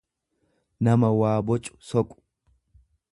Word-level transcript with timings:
nama 0.87 1.07
waa 1.19 1.37
bocu 1.47 1.73
soqu. 1.91 2.15